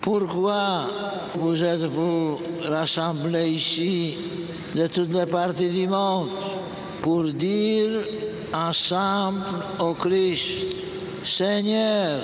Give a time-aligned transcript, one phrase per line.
[0.00, 0.86] Pourquoi
[1.34, 4.16] vous êtes-vous rassemblés ici
[4.74, 6.30] de toutes les parties du monde
[7.02, 8.00] pour dire
[8.54, 9.42] ensemble
[9.78, 10.76] au Christ,
[11.22, 12.18] Seigneur,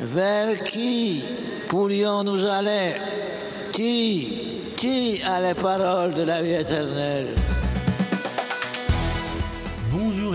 [0.00, 1.22] vers qui
[1.68, 2.94] pourrions-nous aller?
[3.72, 7.36] Qui, qui a les paroles de la vie éternelle?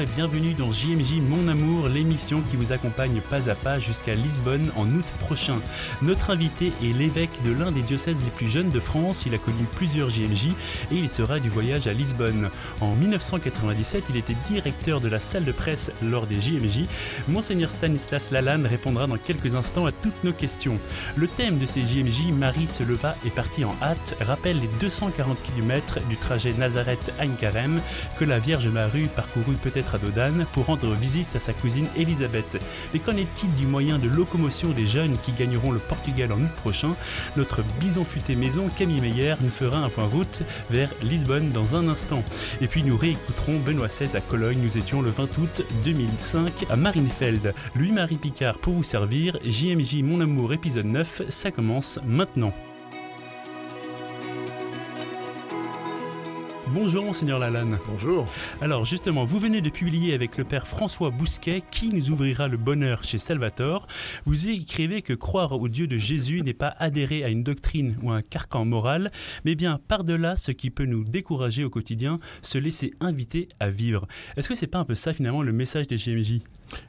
[0.02, 4.72] Et bienvenue dans JMJ Mon Amour, l'émission qui vous accompagne pas à pas jusqu'à Lisbonne
[4.76, 5.58] en août prochain.
[6.02, 9.26] Notre invité est l'évêque de l'un des diocèses les plus jeunes de France.
[9.28, 10.48] Il a connu plusieurs JMJ
[10.92, 12.50] et il sera du voyage à Lisbonne.
[12.80, 16.86] En 1997, il était directeur de la salle de presse lors des JMJ.
[17.28, 20.80] Monseigneur Stanislas Lalanne répondra dans quelques instants à toutes nos questions.
[21.16, 25.38] Le thème de ces JMJ, Marie se leva et partit en hâte, rappelle les 240
[25.44, 27.82] km du trajet Nazareth-Ain-Carême
[28.18, 32.62] que la Vierge Marie parcourut peut-être à Dodane pour rendre visite à sa cousine Elisabeth.
[32.94, 36.52] Mais qu'en est-il du moyen de locomotion des jeunes qui gagneront le Portugal en août
[36.62, 36.96] prochain
[37.38, 41.88] Notre bison futé maison Camille Meyer nous fera un point route vers Lisbonne dans un
[41.88, 42.24] instant.
[42.62, 44.60] Et puis nous réécouterons Benoît XVI à Cologne.
[44.62, 47.54] Nous étions le 20 août 2005 à Marinefeld.
[47.76, 49.38] Louis-Marie Picard pour vous servir.
[49.44, 52.54] JMJ Mon Amour épisode 9, ça commence maintenant.
[56.74, 57.78] Bonjour Monseigneur Lalanne.
[57.86, 58.26] Bonjour.
[58.62, 62.56] Alors justement, vous venez de publier avec le Père François Bousquet Qui nous ouvrira le
[62.56, 63.88] bonheur chez Salvatore.
[64.26, 68.12] Vous écrivez que croire au Dieu de Jésus n'est pas adhérer à une doctrine ou
[68.12, 69.12] un carcan moral,
[69.44, 74.08] mais bien par-delà ce qui peut nous décourager au quotidien, se laisser inviter à vivre.
[74.38, 76.40] Est-ce que c'est pas un peu ça finalement le message des GMJ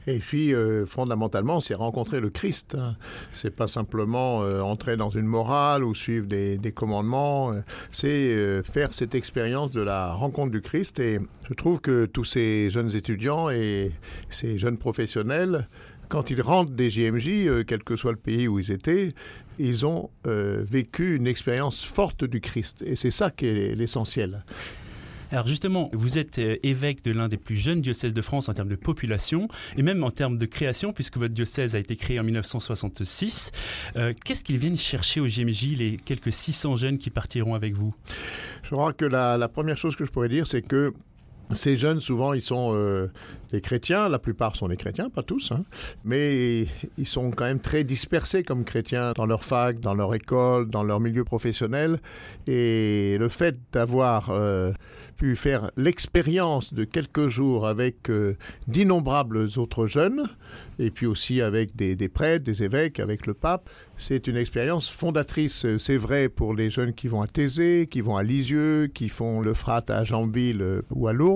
[0.07, 2.75] et puis, euh, fondamentalement, c'est rencontrer le Christ.
[2.75, 2.95] Hein.
[3.31, 7.53] C'est pas simplement euh, entrer dans une morale ou suivre des, des commandements.
[7.53, 7.61] Euh,
[7.91, 10.99] c'est faire cette expérience de la rencontre du Christ.
[10.99, 13.91] Et je trouve que tous ces jeunes étudiants et
[14.29, 15.67] ces jeunes professionnels,
[16.09, 19.13] quand ils rentrent des JMJ, quel que soit le pays où ils étaient,
[19.59, 22.83] ils ont vécu une expérience forte du Christ.
[22.85, 24.43] Et c'est ça qui est l'essentiel.
[25.33, 28.53] Alors justement, vous êtes euh, évêque de l'un des plus jeunes diocèses de France en
[28.53, 32.19] termes de population et même en termes de création, puisque votre diocèse a été créé
[32.19, 33.51] en 1966.
[33.95, 37.95] Euh, qu'est-ce qu'ils viennent chercher au GMJ, les quelques 600 jeunes qui partiront avec vous?
[38.61, 40.93] Je crois que la, la première chose que je pourrais dire, c'est que
[41.51, 43.07] ces jeunes, souvent, ils sont euh,
[43.51, 44.09] des chrétiens.
[44.09, 45.63] La plupart sont des chrétiens, pas tous, hein,
[46.03, 46.65] mais
[46.97, 50.83] ils sont quand même très dispersés comme chrétiens dans leur fac, dans leur école, dans
[50.83, 51.99] leur milieu professionnel.
[52.47, 54.71] Et le fait d'avoir euh,
[55.17, 58.35] pu faire l'expérience de quelques jours avec euh,
[58.67, 60.23] d'innombrables autres jeunes,
[60.79, 65.65] et puis aussi avec des, prêtres, des évêques, avec le pape, c'est une expérience fondatrice.
[65.77, 69.41] C'est vrai pour les jeunes qui vont à Thésée, qui vont à Lisieux, qui font
[69.41, 71.32] le frat à Jambille ou à Lourdes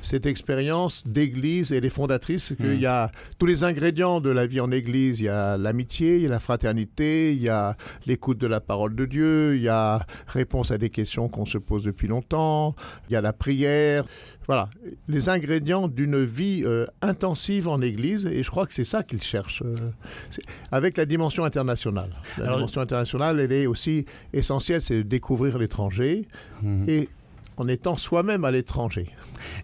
[0.00, 2.80] cette expérience d'église, elle est fondatrice, qu'il hmm.
[2.80, 5.20] y a tous les ingrédients de la vie en église.
[5.20, 7.76] Il y a l'amitié, il y a la fraternité, il y a
[8.06, 11.58] l'écoute de la parole de Dieu, il y a réponse à des questions qu'on se
[11.58, 12.74] pose depuis longtemps,
[13.08, 14.04] il y a la prière.
[14.46, 14.70] Voilà,
[15.08, 19.22] les ingrédients d'une vie euh, intensive en Église, et je crois que c'est ça qu'ils
[19.22, 19.74] cherchent, euh,
[20.72, 22.16] avec la dimension internationale.
[22.38, 26.26] La dimension internationale, elle est aussi essentielle, c'est de découvrir l'étranger,
[26.62, 26.88] hmm.
[26.88, 27.10] et
[27.58, 29.10] en étant soi-même à l'étranger.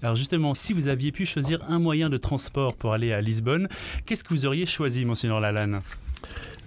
[0.03, 3.69] Alors justement, si vous aviez pu choisir un moyen de transport pour aller à Lisbonne,
[4.07, 5.81] qu'est-ce que vous auriez choisi, monseigneur Lalanne?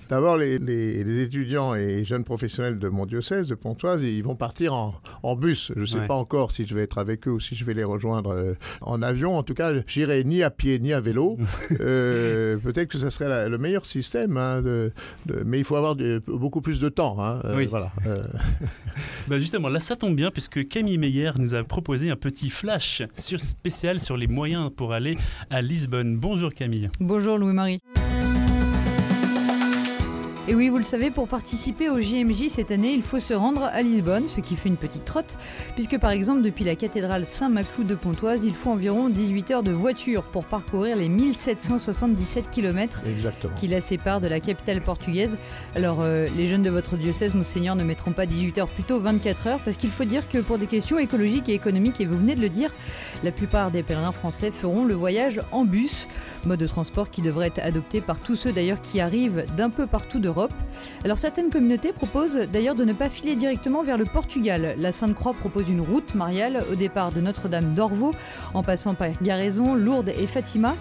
[0.10, 4.74] D'abord, les, les, étudiants et jeunes professionnels de mon diocèse de Pontoise, ils vont partir
[4.74, 5.72] en, en bus.
[5.76, 7.74] Je ne sais pas encore si je vais être avec eux ou si je vais
[7.74, 9.38] les rejoindre euh, en avion.
[9.38, 11.38] En tout cas, j'irai ni à pied ni à vélo.
[11.80, 14.92] euh, Peut-être que ce serait le meilleur système, hein, de,
[15.26, 15.96] de, mais il faut avoir
[16.28, 17.18] beaucoup plus de temps.
[17.20, 17.68] Hein, euh, oui.
[17.68, 17.92] Voilà.
[18.06, 18.24] Euh.
[19.28, 23.04] bah justement, là, ça tombe bien puisque Camille Meyer nous a proposé un petit flash
[23.18, 25.18] sur, spécial sur les moyens pour aller
[25.50, 26.18] à Lisbonne.
[26.18, 26.90] Bonjour Camille.
[27.00, 27.82] Bonjour Louis-Marie.
[30.50, 33.64] Et oui, vous le savez, pour participer au JMJ cette année, il faut se rendre
[33.64, 35.36] à Lisbonne, ce qui fait une petite trotte,
[35.76, 39.74] puisque par exemple, depuis la cathédrale Saint-Maclou de Pontoise, il faut environ 18 heures de
[39.74, 43.02] voiture pour parcourir les 1777 km
[43.58, 45.38] qui la séparent de la capitale portugaise.
[45.76, 49.48] Alors, euh, les jeunes de votre diocèse, Monseigneur, ne mettront pas 18 heures, plutôt 24
[49.48, 52.36] heures, parce qu'il faut dire que pour des questions écologiques et économiques, et vous venez
[52.36, 52.72] de le dire,
[53.22, 56.08] la plupart des pèlerins français feront le voyage en bus,
[56.46, 59.88] mode de transport qui devrait être adopté par tous ceux d'ailleurs qui arrivent d'un peu
[59.88, 60.20] partout
[61.04, 64.76] alors certaines communautés proposent d'ailleurs de ne pas filer directement vers le Portugal.
[64.78, 68.14] La Sainte-Croix propose une route mariale au départ de Notre-Dame d'Orvaux
[68.54, 70.76] en passant par Garaison, Lourdes et Fatima.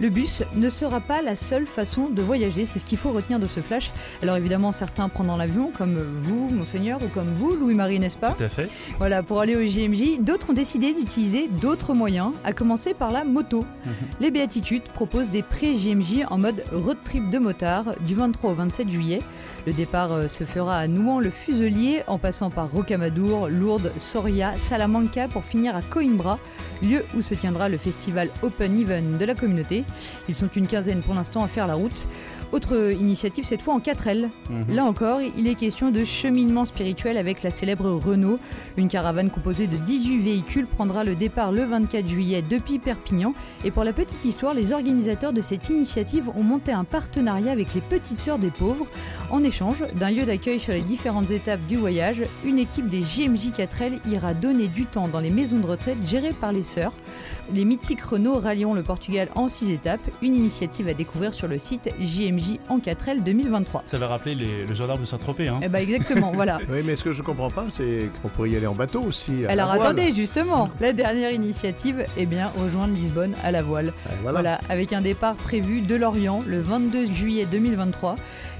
[0.00, 3.38] Le bus ne sera pas la seule façon de voyager, c'est ce qu'il faut retenir
[3.38, 3.92] de ce flash.
[4.22, 8.44] Alors évidemment, certains prendront l'avion, comme vous, monseigneur, ou comme vous, Louis-Marie, n'est-ce pas Tout
[8.44, 8.68] à fait.
[8.98, 13.24] Voilà, pour aller au JMJ, d'autres ont décidé d'utiliser d'autres moyens, à commencer par la
[13.24, 13.64] moto.
[13.86, 13.92] Mhm.
[14.20, 18.88] Les Béatitudes proposent des pré-JMJ en mode road trip de motard du 23 au 27
[18.88, 19.22] juillet juillet.
[19.66, 25.44] Le départ euh, se fera à Nouan-le-Fuselier en passant par Rocamadour, Lourdes, Soria, Salamanca pour
[25.44, 26.38] finir à Coimbra,
[26.82, 29.84] lieu où se tiendra le festival Open Even de la communauté.
[30.28, 32.08] Ils sont une quinzaine pour l'instant à faire la route.
[32.50, 34.30] Autre initiative, cette fois en 4L.
[34.48, 34.74] Mhm.
[34.74, 38.38] Là encore, il est question de cheminement spirituel avec la célèbre Renault.
[38.78, 43.34] Une caravane composée de 18 véhicules prendra le départ le 24 juillet depuis Perpignan.
[43.64, 47.74] Et pour la petite histoire, les organisateurs de cette initiative ont monté un partenariat avec
[47.74, 48.86] les Petites Sœurs des Pauvres.
[49.30, 53.50] En échange d'un lieu d'accueil sur les différentes étapes du voyage, une équipe des JMJ
[53.50, 56.92] 4L ira donner du temps dans les maisons de retraite gérées par les sœurs.
[57.52, 61.58] Les mythiques Renault rallieront le Portugal en 6 étapes, une initiative à découvrir sur le
[61.58, 63.82] site JMJ en 4L 2023.
[63.86, 65.48] Ça va rappeler les- le gendarme de Saint-Tropez.
[65.48, 65.60] Hein.
[65.62, 66.58] Eh ben exactement, voilà.
[66.70, 69.44] Oui, mais ce que je comprends pas, c'est qu'on pourrait y aller en bateau aussi.
[69.46, 69.86] à la Alors voile.
[69.92, 73.88] attendez, justement, la dernière initiative, eh bien, rejoindre Lisbonne à la voile.
[74.06, 74.40] Euh, Voilà.
[74.40, 78.16] Voilà, avec un départ prévu de Lorient le 22 juillet 2023.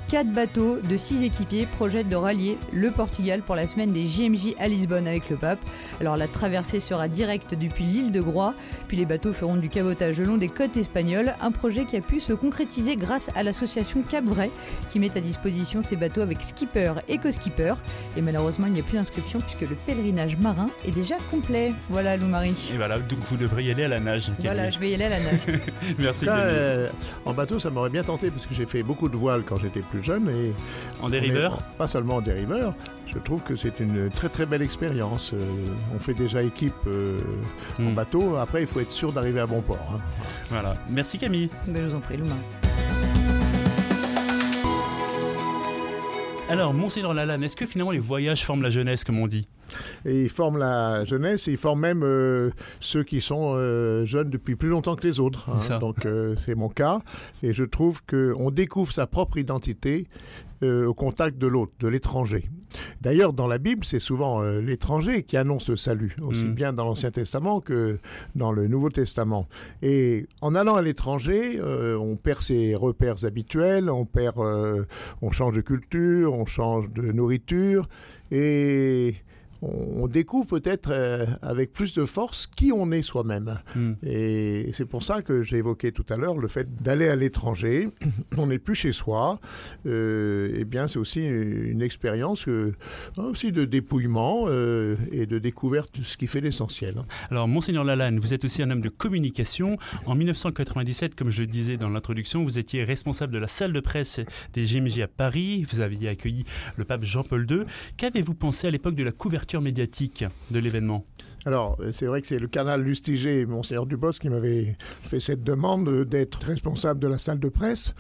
[0.08, 4.54] Quatre bateaux de six équipiers projettent de rallier le Portugal pour la semaine des JMJ
[4.58, 5.58] à Lisbonne avec le pape.
[6.00, 8.54] Alors la traversée sera directe depuis l'île de Groix,
[8.86, 12.00] puis les bateaux feront du cabotage le long des côtes espagnoles, un projet qui a
[12.00, 14.50] pu se concrétiser grâce à l'association Cap Vrai
[14.88, 17.74] qui met à disposition ces bateaux avec skipper et co-skipper.
[18.16, 21.74] Et malheureusement, il n'y a plus d'inscription puisque le pèlerinage marin est déjà complet.
[21.90, 22.70] Voilà, Lou-Marie.
[22.72, 24.32] Et voilà, donc vous devrez y aller à la nage.
[24.38, 25.40] Voilà, je vais y aller à la nage.
[25.98, 26.88] Merci euh,
[27.26, 29.80] en bateau, ça m'aurait bien tenté parce que j'ai fait beaucoup de voiles quand j'étais
[29.80, 30.52] plus jeune et
[31.02, 32.74] En dériveur pas seulement en dériveur.
[33.06, 35.32] Je trouve que c'est une très très belle expérience.
[35.32, 35.38] Euh,
[35.94, 37.18] on fait déjà équipe euh,
[37.78, 37.94] en Hmm.
[37.94, 38.36] bateau.
[38.36, 39.78] Après, il faut être sûr d'arriver à bon port.
[39.94, 40.00] hein.
[40.50, 40.74] Voilà.
[40.90, 41.48] Merci Camille.
[41.66, 42.38] Ben, je vous en prie, Lou-Marie.
[46.50, 49.46] Alors, Monseigneur Lalanne, est-ce que finalement les voyages forment la jeunesse, comme on dit?
[50.04, 52.50] Et ils forment la jeunesse et ils forment même euh,
[52.80, 55.48] ceux qui sont euh, jeunes depuis plus longtemps que les autres.
[55.50, 55.78] hein.
[55.78, 57.00] Donc euh, c'est mon cas.
[57.42, 60.06] Et je trouve qu'on découvre sa propre identité
[60.60, 62.50] au contact de l'autre, de l'étranger.
[63.00, 66.52] D'ailleurs, dans la Bible, c'est souvent euh, l'étranger qui annonce le salut, aussi Mm.
[66.54, 68.00] bien dans l'Ancien Testament que
[68.34, 69.46] dans le Nouveau Testament.
[69.82, 74.82] Et en allant à l'étranger, euh, on perd ses repères habituels, on perd, euh,
[75.22, 77.88] on change de culture, on change de nourriture,
[78.32, 79.14] et
[79.62, 83.58] on, on découvre peut-être euh, avec plus de force qui on est soi-même.
[83.74, 83.92] Hmm.
[84.02, 87.88] Et c'est pour ça que j'ai évoqué tout à l'heure le fait d'aller à l'étranger.
[88.36, 89.40] On n'est plus chez soi.
[89.86, 92.74] Euh, eh bien, c'est aussi une expérience euh,
[93.16, 96.94] aussi de dépouillement et de découverte de ce qui fait l'essentiel.
[97.30, 99.76] Alors, Monseigneur Lalanne, vous êtes aussi un homme de communication.
[100.06, 103.80] En 1997, comme je le disais dans l'introduction, vous étiez responsable de la salle de
[103.80, 104.20] presse
[104.52, 105.66] des GMJ à Paris.
[105.70, 106.44] Vous aviez accueilli
[106.76, 107.62] le pape Jean-Paul II.
[107.96, 111.04] Qu'avez-vous pensé à l'époque de la couverture médiatique de l'événement
[111.46, 115.42] Alors, euh, c'est vrai que c'est le canal Lustiger, Monseigneur Dubos, qui m'avait fait cette
[115.42, 117.94] demande d'être responsable de la salle de presse.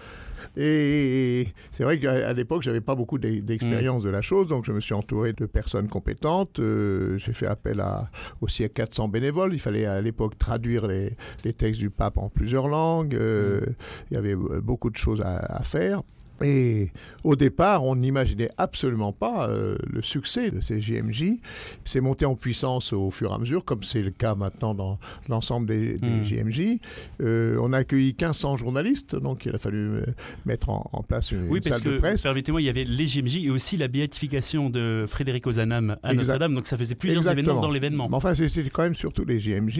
[0.56, 4.72] Et c'est vrai qu'à l'époque, j'avais pas beaucoup d'e- d'expérience de la chose, donc je
[4.72, 6.58] me suis entouré de personnes compétentes.
[6.60, 8.08] Euh, J'ai fait appel à,
[8.40, 9.52] aussi à 400 bénévoles.
[9.54, 13.14] Il fallait à l'époque traduire les, les textes du pape en plusieurs langues.
[13.14, 13.60] Euh,
[14.10, 16.02] Il y avait beaucoup de choses à, à faire.
[16.42, 16.90] Et
[17.24, 21.34] au départ, on n'imaginait absolument pas euh, le succès de ces JMJ.
[21.84, 24.98] C'est monté en puissance au fur et à mesure, comme c'est le cas maintenant dans
[25.28, 26.24] l'ensemble des, des.
[26.24, 26.78] JMJ.
[27.20, 30.04] Euh, on a accueilli 1500 journalistes, donc il a fallu euh,
[30.46, 32.22] mettre en, en place une, Oui, une salle de que, presse.
[32.22, 36.14] permettez-moi, il y avait les GMJ et aussi la béatification de Frédéric Ozanam à.
[36.14, 36.54] Notre-Dame.
[36.54, 37.42] Donc, ça faisait plusieurs Exactement.
[37.42, 38.08] événements dans l'événement.
[38.12, 39.78] Enfin, c'était quand même surtout les JMJ.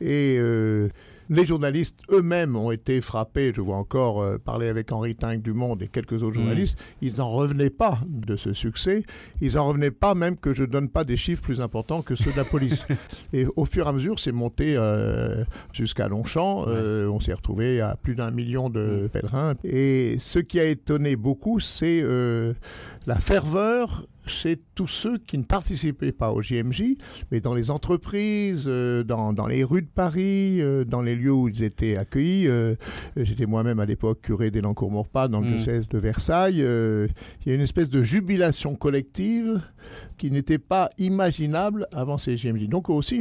[0.00, 0.88] Et euh,
[1.32, 3.52] les journalistes eux-mêmes ont été frappés.
[3.54, 6.40] Je vois encore euh, parler avec Henri Tinck du Monde et quelques autres Mm.
[6.42, 6.78] journalistes.
[7.00, 9.02] Ils n'en revenaient pas de ce succès.
[9.40, 12.32] Ils n'en revenaient pas même que je donne pas des chiffres plus importants que ceux
[12.32, 12.86] de la police.
[13.32, 16.66] et au fur et à mesure, c'est monté euh, jusqu'à Longchamp.
[16.68, 19.54] Euh, on s'est retrouvé à plus d'un million de pèlerins.
[19.64, 22.02] Et ce qui a étonné beaucoup, c'est
[23.06, 26.96] la ferveur chez tous ceux qui ne participaient pas au JMJ,
[27.30, 31.32] mais dans les entreprises, euh, dans, dans les rues de Paris, euh, dans les lieux
[31.32, 32.46] où ils étaient accueillis.
[32.46, 32.74] euh,
[33.16, 35.56] J'étais moi-même à l'époque curé d'Elancourt-Morpas dans le Mm.
[35.56, 36.58] diocèse de Versailles.
[36.58, 39.60] il y a une espèce de jubilation collective
[40.18, 42.68] qui n'était pas imaginable avant ces JMJ.
[42.68, 43.20] Donc aussi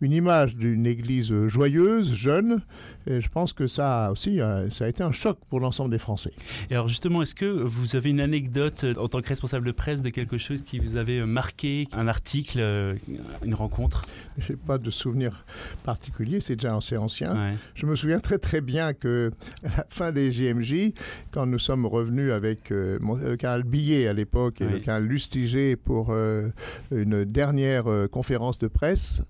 [0.00, 2.60] une image d'une église joyeuse, jeune.
[3.06, 4.38] Et je pense que ça a aussi
[4.70, 6.32] ça a été un choc pour l'ensemble des Français.
[6.70, 10.00] Et alors, justement, est-ce que vous avez une anecdote en tant que responsable de presse
[10.02, 12.94] de quelque chose qui vous avait marqué, un article, euh,
[13.44, 14.02] une rencontre
[14.38, 15.44] Je n'ai pas de souvenir
[15.84, 17.34] particulier, c'est déjà assez ancien.
[17.34, 17.54] Ouais.
[17.74, 19.32] Je me souviens très très bien que
[19.64, 20.92] à la fin des JMJ,
[21.30, 24.72] quand nous sommes revenus avec euh, le canal Billet à l'époque et Oui.
[24.74, 26.48] le canal Lustiger pour euh,
[26.90, 29.22] une dernière euh, conférence de presse,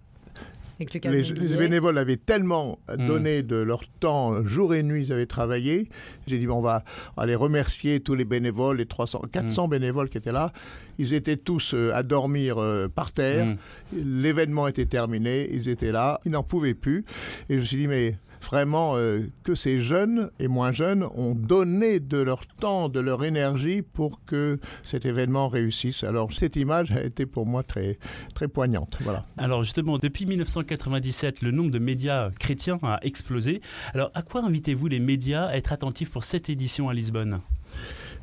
[0.78, 3.06] les, bénévoles avaient tellement hmm.
[3.06, 5.88] donné de leur temps, jour et nuit, ils avaient travaillé.
[6.26, 6.84] J'ai dit, bon, on va
[7.16, 9.70] aller remercier tous les bénévoles, les 300, 400 hmm.
[9.70, 10.52] bénévoles qui étaient là.
[10.98, 13.46] Ils étaient tous euh, à dormir euh, par terre.
[13.46, 13.56] Hmm.
[13.92, 17.04] L'événement était terminé, ils étaient là, ils n'en pouvaient plus.
[17.48, 21.34] Et je me suis dit, mais vraiment euh, que ces jeunes et moins jeunes ont
[21.34, 26.04] donné de leur temps, de leur énergie pour que cet événement réussisse.
[26.04, 27.98] Alors cette image a été pour moi très,
[28.34, 28.98] très poignante.
[29.00, 29.24] Voilà.
[29.36, 33.60] Alors justement, depuis 1997, le nombre de médias chrétiens a explosé.
[33.94, 37.40] Alors à quoi invitez-vous les médias à être attentifs pour cette édition à Lisbonne?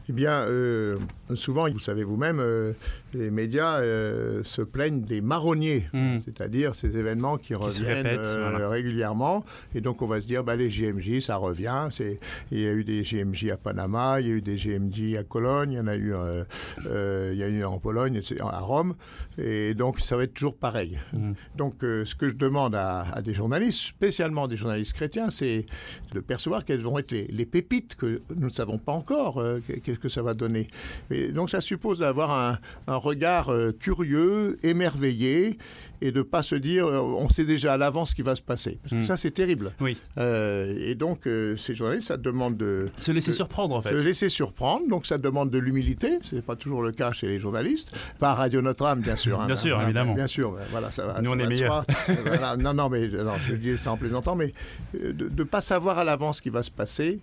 [0.08, 0.98] Eh bien, euh,
[1.34, 2.74] souvent, vous savez vous-même, euh,
[3.16, 6.20] les médias euh, se plaignent des marronniers, hmm.
[6.24, 8.08] c'est-à-dire ces événements qui, reviennent
[8.66, 9.46] régulièrement.
[9.74, 11.88] Et donc, on va se dire, bah, les JMJ, ça revient.
[12.52, 15.24] Il y a eu des JMJ à Panama, il y a eu des JMJ à
[15.24, 16.14] Cologne, il y en a eu,
[16.84, 18.96] il y a eu en Pologne, à Rome.
[19.38, 21.00] Et donc, ça va être toujours pareil.
[21.14, 21.34] Hmm.
[21.56, 25.66] Donc, ce que je demande à, des journalistes, spécialement des journalistes chrétiens, c'est
[26.14, 29.42] de percevoir quelles vont être les, les pépites que nous ne savons pas encore
[30.02, 30.68] que ça va donner.
[31.34, 35.58] donc ça suppose d'avoir un, regard euh, curieux, émerveillé,
[36.02, 38.42] et de pas se dire euh, on sait déjà à l'avance ce qui va se
[38.42, 38.80] passer.
[38.82, 39.04] Parce que hmm.
[39.04, 39.72] ça c'est terrible.
[39.80, 39.98] Oui.
[40.18, 43.90] Euh, et donc ces journalistes, ça demande de se laisser surprendre en fait.
[43.90, 46.20] Se laisser surprendre, donc ça demande de l'humilité.
[46.24, 47.96] C'est pas toujours le cas chez les journalistes.
[48.20, 49.40] Pas Radio Notre-Dame bien sûr.
[49.40, 49.48] Hein.
[49.48, 50.14] bien sûr, évidemment.
[50.14, 51.22] Bien sûr, voilà ça va.
[51.22, 51.86] Nous on est meilleurs.
[52.60, 54.54] non non mais je dis ça en plaisantant, mais
[54.94, 57.20] de ne pas savoir à l'avance ce qui va se passer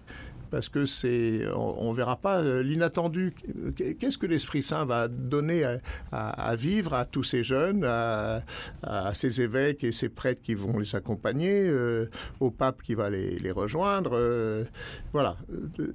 [0.52, 3.32] parce que c'est, on, verra pas euh, l'inattendu.
[3.98, 5.64] Qu'est-ce que l'Esprit Saint va donner
[6.12, 8.42] à, vivre à tous ces jeunes, à,
[9.14, 13.50] ces évêques et ces prêtres qui vont les accompagner, euh, au pape qui va les,
[13.50, 14.10] rejoindre.
[14.12, 14.64] Euh,
[15.14, 15.38] voilà,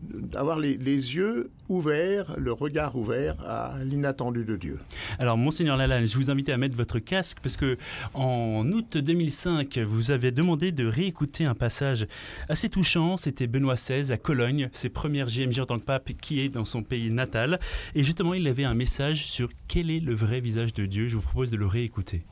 [0.04, 4.80] d'avoir les, yeux ouverts, le regard ouvert à l'inattendu de Dieu.
[5.20, 7.78] Alors, monseigneur Lalanne, je vous invite à mettre votre casque parce que
[8.16, 12.08] en août 2005, vous avez demandé de réécouter un passage
[12.50, 13.18] assez touchant.
[13.18, 16.66] C'était Benoît XVI à Cologne ses premières JMJ en tant que pape, qui est dans
[16.66, 17.60] son pays natal.
[17.96, 21.08] Et justement, il avait un message sur quel est le vrai visage de Dieu.
[21.08, 22.24] Je vous propose de le réécouter.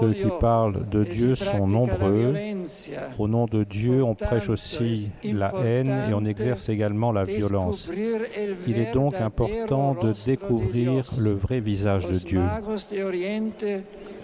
[0.00, 2.34] Ceux qui parlent de Dieu sont nombreux.
[3.18, 7.88] Au nom de Dieu, on prêche aussi la haine et on exerce également la violence.
[8.66, 12.40] Il est donc important de découvrir le vrai visage de Dieu.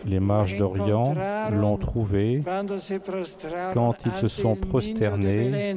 [0.06, 1.04] Les mages d'Orient
[1.52, 5.76] l'ont trouvé quand ils se sont prosternés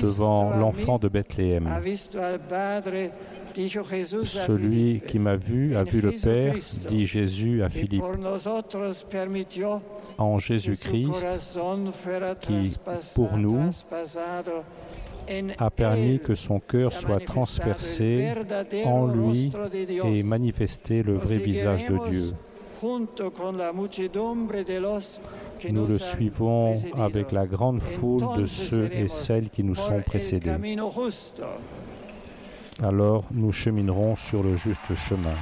[0.00, 1.68] devant l'enfant de Bethléem.
[4.24, 6.54] Celui qui m'a vu a vu le Père,
[6.88, 8.04] dit Jésus à Philippe.
[10.18, 11.26] En Jésus-Christ,
[12.40, 12.76] qui,
[13.16, 13.70] pour nous,
[15.58, 18.28] a permis que son cœur soit transpercé
[18.84, 19.50] en lui
[20.04, 22.32] et manifester le vrai visage de Dieu.
[25.70, 30.50] Nous le suivons avec la grande foule de ceux et celles qui nous sont précédés.
[32.82, 35.34] Alors nous cheminerons sur le juste chemin.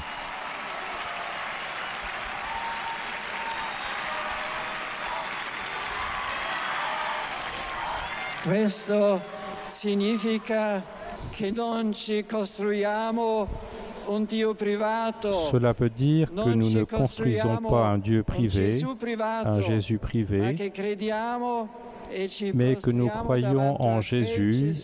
[15.51, 18.81] Cela veut dire que nous ne construisons pas un Dieu privé,
[19.45, 20.57] un Jésus privé,
[22.55, 24.75] mais que nous croyons en Jésus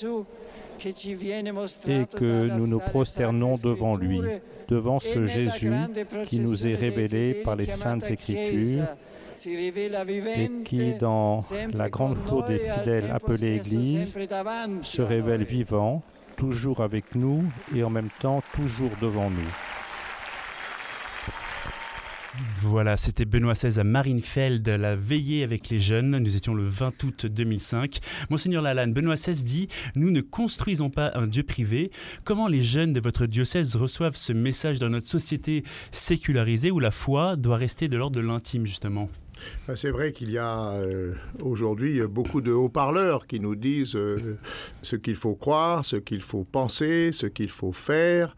[0.84, 4.20] et que nous nous prosternons devant lui,
[4.68, 5.72] devant ce Jésus
[6.26, 8.84] qui nous est révélé par les saintes écritures
[9.34, 11.36] et qui, dans
[11.74, 14.14] la grande foule des fidèles appelés Église,
[14.82, 16.02] se révèle vivant,
[16.36, 17.42] toujours avec nous
[17.74, 19.52] et en même temps toujours devant nous.
[22.62, 26.18] Voilà, c'était Benoît XVI à Marienfeld, la veillée avec les jeunes.
[26.18, 28.00] Nous étions le 20 août 2005.
[28.30, 31.92] Monseigneur Lalanne, Benoît XVI dit Nous ne construisons pas un Dieu privé.
[32.24, 35.62] Comment les jeunes de votre diocèse reçoivent ce message dans notre société
[35.92, 39.08] sécularisée où la foi doit rester de l'ordre de l'intime, justement?
[39.66, 44.38] Ben, c'est vrai qu'il y a euh, aujourd'hui beaucoup de haut-parleurs qui nous disent euh,
[44.82, 48.36] ce qu'il faut croire, ce qu'il faut penser, ce qu'il faut faire.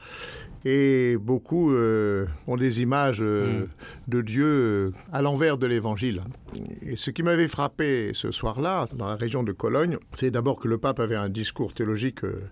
[0.69, 3.69] Et beaucoup euh, ont des images mm.
[4.09, 6.23] de Dieu à l'envers de l'évangile.
[6.83, 10.69] Et ce qui m'avait frappé ce soir-là, dans la région de Cologne, c'est d'abord que
[10.69, 12.43] le pape avait un discours théologique euh,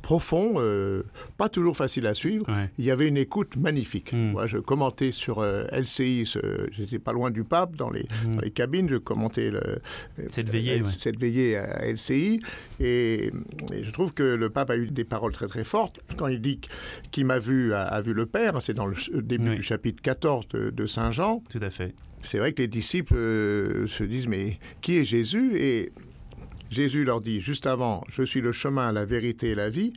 [0.00, 1.02] profond, euh,
[1.36, 2.46] pas toujours facile à suivre.
[2.78, 4.12] Il y avait une écoute magnifique.
[4.12, 4.32] Hmm.
[4.32, 6.30] Moi, je commentais sur euh, LCI,
[6.70, 8.06] j'étais pas loin du pape, dans les,
[8.42, 9.80] les cabines, je commentais le,
[10.28, 12.40] cette, veillée, cette veillée à LCI.
[12.80, 13.32] Et,
[13.82, 16.60] je trouve que le pape a eu des paroles très très fortes quand il dit
[17.10, 18.60] qu'il m'a vu vu a, vu le Père.
[18.60, 21.42] C'est dans le début du chapitre 14 de, Saint Jean.
[21.50, 21.94] Tout à fait.
[22.22, 25.58] C'est vrai que les disciples euh, se disent mais qui est Jésus?
[25.58, 25.92] Et
[26.70, 29.92] Jésus leur dit juste avant je suis le chemin, la vérité et la vie.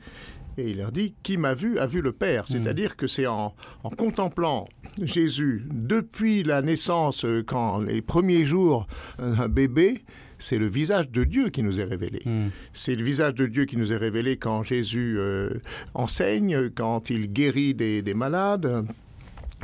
[0.58, 2.44] Et il leur dit, qui m'a vu a vu le Père.
[2.44, 2.46] Mm.
[2.48, 3.54] C'est-à-dire que c'est en,
[3.98, 4.68] contemplant
[5.02, 8.88] Jésus depuis la naissance, euh, quand les premiers jours,
[9.20, 10.04] un bébé,
[10.46, 12.22] c'est le visage de Dieu qui nous est révélé.
[12.24, 12.50] Mm.
[12.72, 15.50] C'est le visage de Dieu qui nous est révélé quand Jésus euh,
[15.96, 18.86] enseigne, quand il guérit des, malades,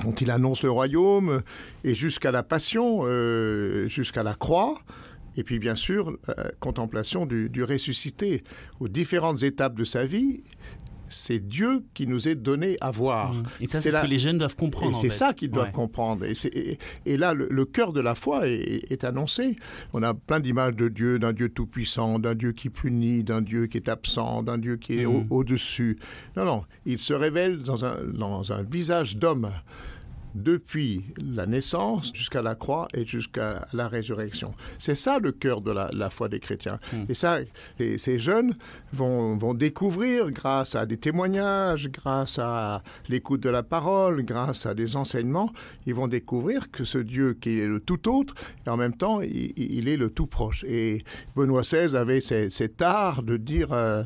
[0.02, 1.44] quand il annonce le royaume,
[1.84, 4.80] et jusqu'à la passion, euh, jusqu'à la croix.
[5.38, 6.18] Et puis bien sûr,
[6.60, 8.44] contemplation du, du, ressuscité
[8.82, 10.44] aux différentes étapes de sa vie
[11.12, 13.34] c'est Dieu qui nous est donné à voir.
[13.34, 13.44] Mmh.
[13.62, 14.98] Et ça, c'est ce que les jeunes doivent comprendre.
[14.98, 16.26] Et c'est ça qu'ils doivent comprendre.
[16.26, 19.56] Et, là, le, cœur de la foi est, annoncé.
[19.94, 23.68] On a plein d'images de Dieu, d'un Dieu tout-puissant, d'un Dieu qui punit, d'un Dieu
[23.68, 25.28] qui est absent, d'un Dieu qui est mmh.
[25.30, 25.98] au-dessus.
[26.36, 29.52] non, non, il se révèle dans un, dans un visage d'homme
[30.36, 34.54] depuis la naissance jusqu'à la croix et jusqu'à la résurrection.
[34.80, 36.80] C'est ça le cœur de la, foi des chrétiens.
[36.94, 37.06] Hmm.
[37.10, 37.40] Et ça,
[37.98, 38.56] ces jeunes
[38.94, 44.74] vont, vont, découvrir grâce à des témoignages, grâce à l'écoute de la parole, grâce à
[44.74, 45.52] des enseignements,
[45.86, 48.36] ils vont découvrir que ce Dieu qui est le tout autre,
[48.66, 50.64] et en même temps, il, est le tout proche.
[50.66, 51.04] Et
[51.36, 54.04] Benoît XVI avait cet art de dire euh,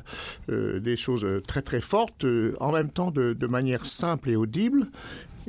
[0.50, 4.36] euh, des choses très très fortes, euh, en même temps de, de manière simple et
[4.36, 4.88] audible,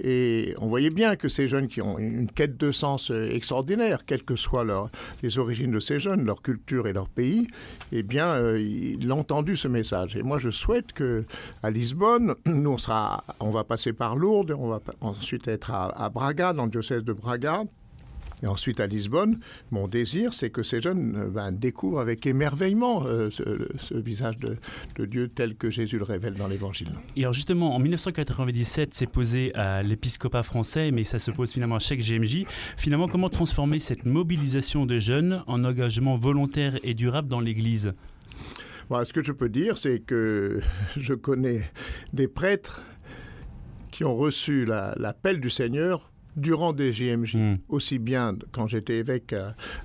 [0.02, 4.04] et on voyait bien que ces jeunes qui ont une quête de sens euh, extraordinaire,
[4.04, 4.64] quelles que soient
[5.22, 7.46] les origines de ces jeunes, leur culture et leur pays,
[7.92, 10.16] eh bien, euh, il entendu ce message.
[10.16, 11.24] Et moi, je souhaite que
[11.62, 16.10] à Lisbonne, nous, on, sera, on va passer par Lourdes, on va ensuite être à
[16.10, 17.64] Braga, dans le diocèse de Braga,
[18.42, 19.38] et ensuite à Lisbonne,
[19.70, 24.56] mon désir, c'est que ces jeunes euh, ben, découvrent avec émerveillement euh, ce, visage de,
[25.06, 26.88] Dieu tel que Jésus le révèle dans l'Évangile.
[27.16, 31.76] Et alors justement, en 1997, c'est posé à l'épiscopat français, mais ça se pose finalement
[31.76, 32.44] à chaque GMJ.
[32.76, 37.92] Finalement, comment transformer cette mobilisation de jeunes en engagement volontaire et durable dans l'Église?
[38.90, 40.60] Ce que je peux dire, c'est que
[40.96, 41.70] je connais
[42.12, 42.82] des prêtres
[43.90, 47.56] qui ont reçu l'appel du Seigneur durant des JMJ, hmm.
[47.68, 49.34] aussi bien quand j'étais évêque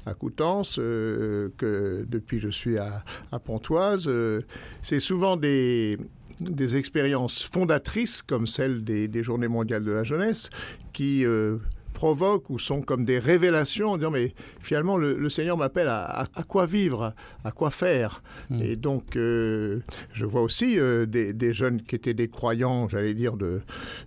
[0.05, 3.03] à, Coutances euh, que depuis je suis à,
[3.43, 4.05] Pontoise.
[4.07, 4.41] Euh,
[4.81, 5.97] c'est souvent des,
[6.39, 10.49] des expériences fondatrices comme celle des, Journées mondiales de la jeunesse
[10.93, 11.57] qui euh,
[11.93, 16.65] provoquent ou sont comme des révélations en disant mais finalement le, Seigneur m'appelle à, quoi
[16.65, 18.21] vivre, à quoi faire.
[18.49, 18.61] Hmm.
[18.61, 20.77] Et donc je vois aussi
[21.07, 23.61] des, jeunes qui étaient des croyants, j'allais dire, de,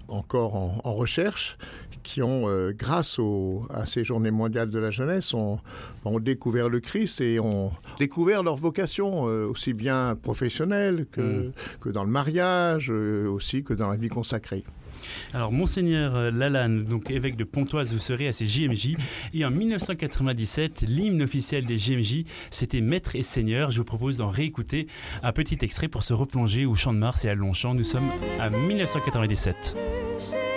[0.08, 1.56] encore en, en recherche,
[2.04, 3.18] qui ont, euh, grâce
[3.70, 5.58] à ces journées mondiales de la jeunesse, ont,
[6.20, 11.52] découvert le Christ et ont découvert leur vocation, euh, aussi bien professionnelle que, mm.
[11.80, 14.64] que dans le mariage, euh, aussi que dans la vie consacrée.
[15.32, 18.96] Alors, Monseigneur Lalanne, donc évêque de Pontoise, vous serez à ces JMJ.
[19.32, 23.70] Et en 1997, l'hymne officiel des JMJ, c'était Maître et Seigneur.
[23.70, 24.86] Je vous propose d'en réécouter
[25.22, 27.74] un petit extrait pour se replonger au Champ de Mars et à Longchamp.
[27.74, 30.53] Nous sommes à 1997.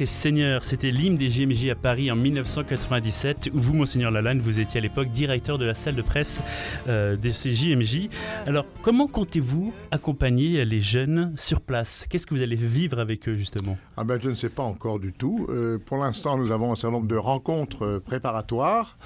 [0.00, 3.50] Et Seigneur, c'était l'hymne des GMJ à Paris en 1997.
[3.54, 6.42] Où vous, Monseigneur Lalanne, vous étiez à l'époque directeur de la salle de presse
[6.88, 8.08] euh, de JMJ.
[8.46, 12.06] Alors, comment comptez-vous accompagner les jeunes sur place?
[12.08, 13.76] Qu'est-ce que vous allez vivre avec eux, justement?
[13.96, 15.46] Ah ben, Je ne sais pas encore du tout.
[15.48, 18.98] Euh, pour l'instant, nous avons un certain nombre de rencontres euh, préparatoires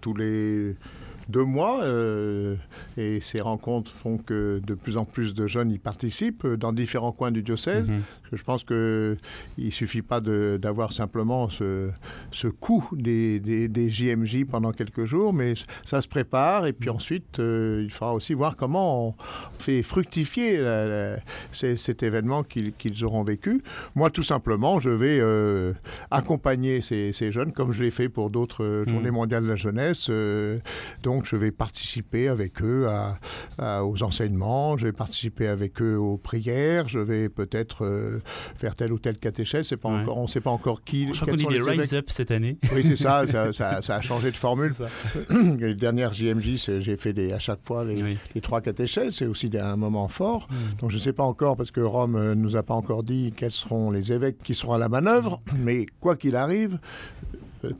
[0.00, 0.74] tous les
[1.28, 1.82] deux mois.
[1.82, 2.56] Euh,
[2.96, 6.72] et ces rencontres font que de plus en plus de jeunes y participent euh, dans
[6.72, 7.88] différents coins du diocèse.
[7.90, 8.02] Mhm.
[8.32, 9.16] Je pense qu'il
[9.58, 11.90] ne suffit pas d'avoir simplement ce,
[12.32, 16.66] ce coût des, des, JMJ pendant quelques jours, mais ça se prépare.
[16.66, 19.14] Et puis ensuite, euh, il faudra aussi voir comment on
[19.58, 20.60] fait fructifier
[21.52, 23.62] cet événement qu'ils auront vécu.
[23.94, 25.22] Moi, tout simplement, je vais
[26.10, 28.88] accompagner ces, ces, jeunes, comme je l'ai fait pour d'autres mhm.
[28.88, 30.10] journées mondiales de la jeunesse.
[31.04, 32.86] donc, donc je vais participer avec eux
[33.58, 38.20] aux enseignements, je vais participer avec eux aux prières, je vais peut-être euh,
[38.56, 39.72] faire telle ou telle catéchèse.
[39.82, 41.06] Encore, on ne sait pas encore qui.
[41.06, 42.58] Je crois qu'on dit les Rise Up cette année.
[42.74, 44.74] Oui, c'est ça, ça, a changé de formule.
[45.58, 49.14] les dernières JMJ, j'ai fait des, à chaque fois les, trois catéchèses.
[49.14, 50.48] C'est aussi un moment fort.
[50.50, 50.76] Hmm.
[50.80, 53.02] Donc je ne sais pas encore parce que Rome ne euh, nous a pas encore
[53.02, 55.40] dit quels seront les évêques qui seront à la manœuvre.
[55.56, 56.78] Mais quoi qu'il arrive,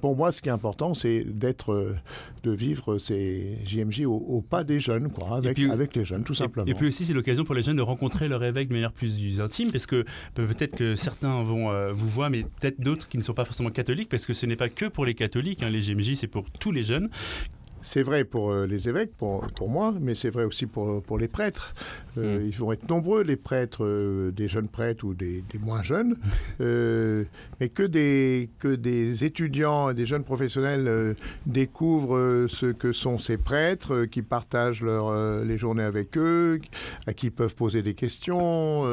[0.01, 1.97] pour moi, ce qui est important, c'est d'être, euh,
[2.43, 6.67] de vivre ces JMJ au, pas des jeunes, quoi, avec, avec les jeunes, tout simplement.
[6.67, 9.41] Et puis aussi, c'est l'occasion pour les jeunes de rencontrer leur évêque de manière plus
[9.41, 13.23] intime, parce que peut-être que certains vont euh, vous voir, mais peut-être d'autres qui ne
[13.23, 15.83] sont pas forcément catholiques, parce que ce n'est pas que pour les catholiques, hein, les
[15.83, 17.11] JMJ, c'est pour tous les jeunes.
[17.83, 21.19] C'est vrai pour euh, les évêques, pour, pour moi, mais c'est vrai aussi pour, pour
[21.19, 21.75] les prêtres.
[22.19, 22.47] Euh, mm.
[22.47, 26.17] Ils vont être nombreux, les prêtres, euh, des jeunes prêtres ou des, moins jeunes,
[26.59, 33.37] mais que des, que des étudiants et des jeunes professionnels découvrent ce que sont ces
[33.37, 36.61] prêtres, qui partagent leur, les journées avec eux,
[37.07, 38.85] à qui peuvent poser des questions.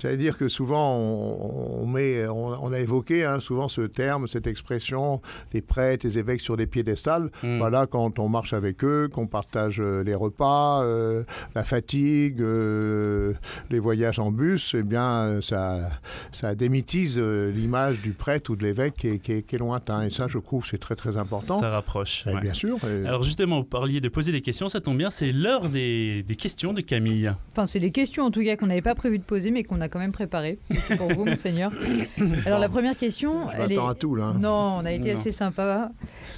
[0.00, 5.20] J'allais dire que souvent, on, met, on, a évoqué hein, souvent ce terme, cette expression,
[5.52, 7.30] les prêtres, les évêques sur des piédestals.
[7.42, 11.22] Voilà, quand quand on marche avec eux, qu'on partage euh, les repas, euh,
[11.54, 13.34] la fatigue, euh,
[13.70, 15.90] les voyages en bus, eh bien, ça,
[16.32, 20.02] ça démitise l'image du prêtre ou de l'évêque qui, qui, est lointain.
[20.02, 21.60] Et ça, je trouve, c'est très très important.
[21.60, 22.24] Ça rapproche.
[22.26, 22.78] Eh, bien sûr.
[23.06, 26.34] Alors justement, vous parliez de poser des questions, ça tombe bien, c'est l'heure des, des,
[26.34, 27.32] questions de Camille.
[27.52, 29.80] Enfin, c'est les questions en tout cas qu'on n'avait pas prévu de poser, mais qu'on
[29.80, 30.58] a quand même préparées.
[30.80, 31.70] C'est pour vous, monseigneur.
[32.44, 33.48] Alors la première question...
[33.52, 34.34] Je elle à tout là.
[34.36, 35.92] Non, on a été assez sympa.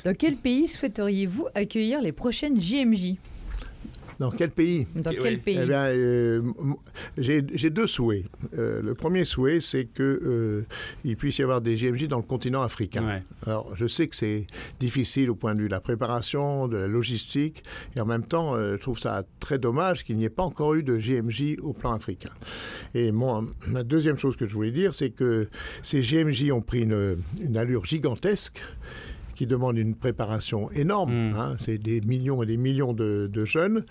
[0.04, 3.16] Dans quel pays souhaiteriez-vous accueillir les prochaines JMJ
[4.18, 6.42] dans quel pays Dans quel pays eh euh,
[7.18, 8.24] J'ai deux souhaits.
[8.56, 10.64] Euh, le premier souhait, c'est qu'il euh,
[11.18, 13.22] puisse y avoir des JMJ dans le continent africain.
[13.46, 14.46] Alors, je sais que c'est
[14.80, 17.62] difficile au point de vue de la préparation, de la logistique,
[17.94, 20.82] et en même temps, je trouve ça très dommage qu'il n'y ait pas encore eu
[20.82, 22.32] de JMJ au plan africain.
[22.94, 25.48] Et moi, ma deuxième chose que je voulais dire, c'est que
[25.82, 28.60] ces JMJ ont pris une, une allure gigantesque
[29.36, 31.30] qui demande une préparation énorme.
[31.30, 31.34] Hmm.
[31.36, 31.56] Hein.
[31.60, 33.84] c'est des millions et des millions de, jeunes.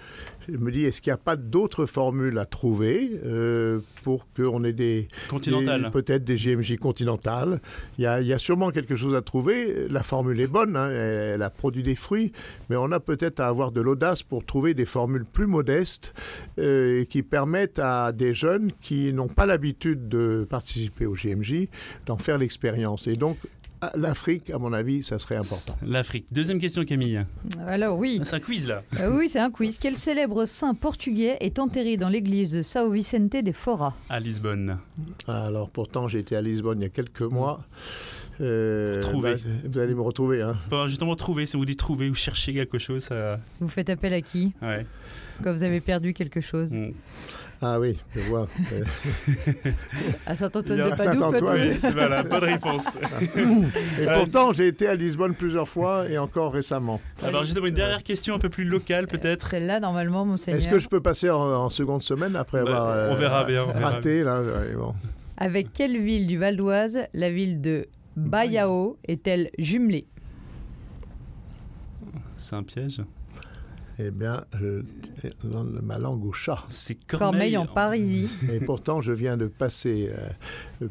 [0.50, 4.64] Je me dis, est-ce qu'il n'y a pas d'autres formules à trouver euh, pour qu'on
[4.64, 5.08] ait des...
[5.30, 5.90] Continentales.
[5.92, 7.62] Peut-être des GMJ continentales?
[7.98, 9.88] Il y, a, sûrement quelque chose à trouver.
[9.90, 10.90] La formule est bonne, hein.
[10.90, 12.34] elle, a produit des fruits,
[12.70, 16.14] mais on a peut-être à avoir de l'audace pour trouver des formules plus modestes
[16.60, 21.68] euh, qui permettent à des jeunes qui n'ont pas l'habitude de participer au GMJ
[22.08, 23.08] d'en faire l'expérience.
[23.08, 23.38] Et donc,
[23.96, 25.76] L'Afrique, à mon avis, ça serait important.
[25.86, 26.26] L'Afrique.
[26.32, 27.26] Deuxième question, Camille.
[27.68, 28.22] Alors oui.
[28.24, 28.84] C'est un quiz là.
[29.00, 29.78] Euh, oui, c'est un quiz.
[29.80, 33.94] Quel célèbre saint portugais est enterré dans l'église de São Vicente de Fora?
[34.10, 34.80] À Lisbonne.
[35.28, 37.64] Alors pourtant, j'ai été à Lisbonne il y a quelques mois.
[38.42, 39.36] Euh, bah,
[39.66, 40.42] vous allez me retrouver.
[40.42, 40.56] Hein.
[40.88, 41.46] justement, trouver.
[41.46, 43.40] Si vous dites trouver ou chercher quelque chose, ça...
[43.60, 44.54] Vous faites appel à qui?
[44.62, 44.86] Ouais.
[45.44, 46.72] Quand vous avez perdu quelque chose.
[46.72, 46.92] Mm.
[47.62, 48.48] Ah oui, je vois.
[50.26, 52.98] à Saint-Antoine de Padoue, oui, c'est voilà, bonne réponse.
[53.22, 57.00] et pourtant, j'ai été à Lisbonne plusieurs fois et encore récemment.
[57.24, 59.50] Alors, j'ai une dernière question un peu plus locale, peut-être.
[59.50, 60.60] Celle-là, normalement, monseigneur.
[60.60, 64.24] Est-ce que je peux passer en, seconde semaine après bah, avoir on verra bien, raté
[64.24, 64.42] là,
[65.38, 70.06] Avec quelle ville du Val d'Oise la ville de Bayao est-elle jumelée?
[72.38, 73.02] C'est un piège
[73.98, 74.84] eh bien, je
[75.44, 76.64] donne ma langue au chat.
[76.68, 78.30] C'est Cormeil, en Parisie.
[78.52, 80.28] Et pourtant, je viens de passer euh,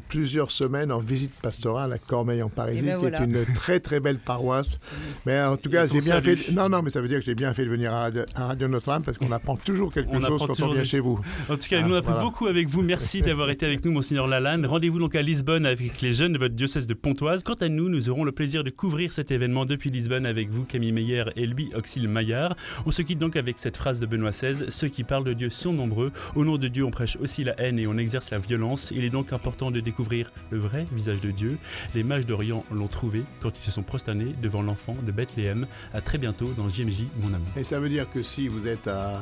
[0.07, 3.79] plusieurs semaines en visite pastorale à Cormeil en Parisie, eh ben qui est une très
[3.79, 4.79] très belle paroisse.
[5.25, 6.51] Mais en tout cas, j'ai bien fait.
[6.51, 9.03] Non, non, mais ça veut dire que j'ai bien fait de venir à Radio, Notre-Dame
[9.03, 11.19] parce qu'on apprend toujours quelque chose quand on vient chez vous.
[11.49, 12.81] En tout cas, nous on apprend beaucoup avec vous.
[12.81, 14.65] Merci d'avoir été avec nous, Monseigneur Lalanne.
[14.65, 17.43] Rendez-vous donc à Lisbonne avec les jeunes de votre diocèse de Pontoise.
[17.43, 20.63] Quant à nous, nous aurons le plaisir de couvrir cet événement depuis Lisbonne avec vous,
[20.63, 22.55] Camille Meyer et lui, Auxil Maillard.
[22.85, 25.49] On se quitte donc avec cette phrase de Benoît XVI Ceux qui parlent de Dieu
[25.49, 26.11] sont nombreux.
[26.35, 28.91] Au nom de Dieu, on prêche aussi la haine et on exerce la violence.
[28.95, 31.57] Il est donc important de découvrir le vrai visage de Dieu.
[31.93, 35.67] Les mages d'Orient l'ont trouvé quand ils se sont prosternés devant l'enfant de Bethléem.
[35.93, 37.47] À très bientôt dans JMJ, mon amour.
[37.55, 39.21] Et ça veut dire que si vous êtes à,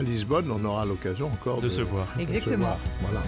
[0.00, 2.06] Lisbonne, on aura l'occasion encore de, se voir.
[2.18, 2.76] Exactement.
[3.00, 3.22] Voilà.